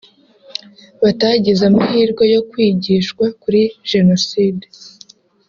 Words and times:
batagize 1.01 1.61
amahirwe 1.69 2.23
yo 2.33 2.41
kwigishwa 2.49 3.25
kuri 3.41 3.61
Jenoside 3.89 4.65